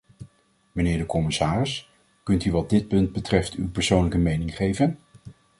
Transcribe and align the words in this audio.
Mijnheer 0.71 0.97
de 0.97 1.05
commissaris, 1.05 1.89
kunt 2.23 2.45
u 2.45 2.51
wat 2.51 2.69
dit 2.69 2.87
punt 2.87 3.11
betreft 3.11 3.53
uw 3.53 3.69
persoonlijke 3.71 4.17
mening 4.17 4.55
geven? 4.55 4.99